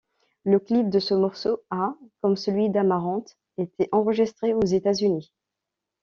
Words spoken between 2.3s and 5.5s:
celui d'Amaranth, été enregistré aux États-Unis.